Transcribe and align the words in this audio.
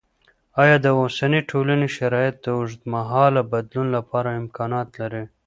آیا 0.61 0.75
د 0.81 0.87
اوسني 0.99 1.39
ټولني 1.51 1.87
شرایط 1.97 2.35
د 2.39 2.47
اوږدمهاله 2.57 3.41
بدلون 3.51 3.87
لپاره 3.97 4.37
امکانات 4.41 4.87
لري؟ 5.01 5.23